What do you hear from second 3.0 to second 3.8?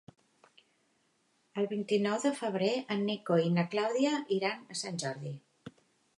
Nico i na